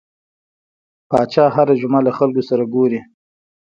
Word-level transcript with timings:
پاچا 1.09 1.45
هر 1.55 1.67
جمعه 1.79 2.01
له 2.07 2.11
خلکو 2.17 2.41
سره 2.49 2.63
ګوري. 2.73 2.99